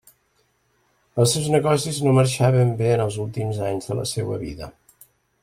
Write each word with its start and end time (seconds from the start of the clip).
Els 1.23 1.33
seus 1.35 1.49
negocis 1.55 1.99
no 2.07 2.15
marxaven 2.21 2.73
bé 2.81 2.89
en 2.95 3.05
els 3.05 3.19
últims 3.27 3.61
anys 3.69 3.93
de 3.93 4.01
la 4.01 4.09
seua 4.15 4.41
vida. 4.47 4.73